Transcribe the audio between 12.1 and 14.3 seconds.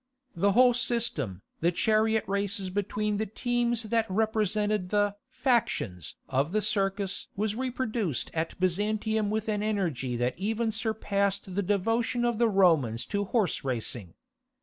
of the Romans to horse racing.